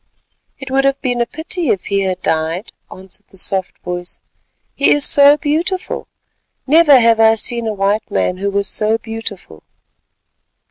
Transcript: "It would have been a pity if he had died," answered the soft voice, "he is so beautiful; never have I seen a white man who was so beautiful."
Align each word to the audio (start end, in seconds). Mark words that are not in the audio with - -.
"It 0.57 0.71
would 0.71 0.83
have 0.83 0.99
been 1.03 1.21
a 1.21 1.27
pity 1.27 1.69
if 1.69 1.85
he 1.85 2.01
had 2.01 2.23
died," 2.23 2.71
answered 2.91 3.27
the 3.29 3.37
soft 3.37 3.77
voice, 3.83 4.19
"he 4.73 4.89
is 4.89 5.05
so 5.05 5.37
beautiful; 5.37 6.07
never 6.65 6.99
have 6.99 7.19
I 7.19 7.35
seen 7.35 7.67
a 7.67 7.73
white 7.75 8.09
man 8.09 8.37
who 8.37 8.49
was 8.49 8.67
so 8.67 8.97
beautiful." 8.97 9.61